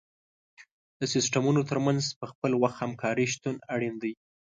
[0.99, 4.13] د سیستمونو تر منځ په خپل وخت همکاري شتون اړین دی.